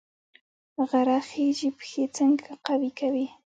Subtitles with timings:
[0.89, 3.27] غره خیژي پښې څنګه قوي کوي؟